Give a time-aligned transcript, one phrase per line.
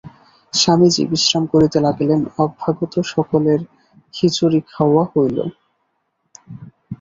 [0.53, 3.59] স্বামীজি বিশ্রাম করিতে লাগিলেন, অভ্যাগত সকলের
[4.13, 5.37] খিচুড়ি খাওয়া হইল।